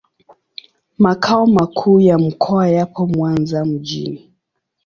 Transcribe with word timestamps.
Makao 0.97 1.45
makuu 1.47 1.99
ya 2.01 2.17
mkoa 2.19 2.69
yapo 2.69 3.05
Mwanza 3.07 3.65
mjini. 3.65 4.31